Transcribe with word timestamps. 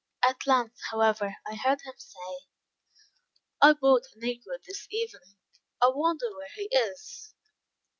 At 0.27 0.47
length, 0.47 0.79
however, 0.89 1.35
I 1.45 1.53
heard 1.53 1.81
him 1.81 1.93
say 1.95 2.47
"I 3.61 3.73
bought 3.73 4.07
a 4.07 4.17
negro 4.17 4.59
this 4.65 4.87
evening 4.89 5.35
I 5.79 5.89
wonder 5.93 6.25
where 6.35 6.49
he 6.55 6.67
is." 6.75 7.35